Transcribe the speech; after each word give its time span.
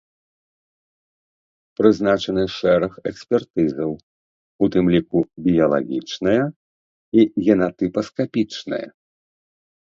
Прызначаны 1.79 2.43
шэраг 2.57 2.93
экспертызаў, 3.11 3.91
у 4.65 4.71
тым 4.77 4.85
ліку 4.97 5.19
біялагічная 5.45 6.45
і 6.49 7.21
генатыпаскапічная. 7.47 8.85